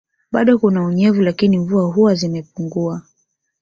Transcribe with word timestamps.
Bado 0.31 0.59
kuna 0.59 0.83
unyevu 0.85 1.21
lakini 1.21 1.57
mvua 1.59 1.83
huwa 1.93 2.15
zimepunguwa 2.15 3.01